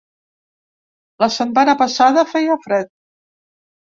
La 1.23 1.27
setmana 1.35 1.75
passada 1.83 2.25
feia 2.31 2.57
fred. 2.65 2.91